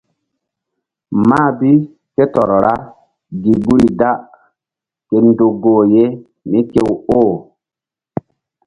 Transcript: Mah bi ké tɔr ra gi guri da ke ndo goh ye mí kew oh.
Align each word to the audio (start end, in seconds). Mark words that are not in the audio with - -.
Mah 1.27 1.47
bi 1.59 1.71
ké 2.15 2.23
tɔr 2.33 2.49
ra 2.63 2.73
gi 3.41 3.53
guri 3.65 3.87
da 3.99 4.11
ke 5.07 5.17
ndo 5.27 5.45
goh 5.61 5.83
ye 5.93 6.05
mí 6.49 6.59
kew 6.71 6.91
oh. 7.21 7.33